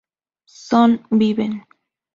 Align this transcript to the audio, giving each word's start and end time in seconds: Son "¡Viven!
Son 0.47 1.05
"¡Viven! 1.11 1.51